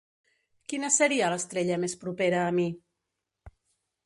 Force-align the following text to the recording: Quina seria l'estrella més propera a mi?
Quina 0.71 0.89
seria 0.95 1.29
l'estrella 1.33 1.79
més 1.85 1.97
propera 2.05 2.43
a 2.47 2.57
mi? 2.61 2.67